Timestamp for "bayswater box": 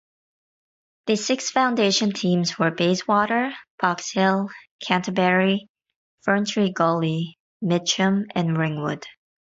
2.71-4.09